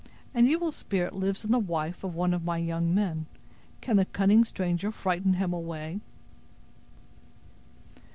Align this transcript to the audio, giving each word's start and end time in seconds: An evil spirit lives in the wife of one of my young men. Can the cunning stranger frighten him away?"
An 0.33 0.47
evil 0.47 0.71
spirit 0.71 1.13
lives 1.13 1.45
in 1.45 1.51
the 1.51 1.59
wife 1.59 2.03
of 2.03 2.15
one 2.15 2.33
of 2.33 2.43
my 2.43 2.57
young 2.57 2.91
men. 2.91 3.27
Can 3.81 3.97
the 3.97 4.05
cunning 4.05 4.43
stranger 4.43 4.91
frighten 4.91 5.33
him 5.35 5.53
away?" 5.53 5.99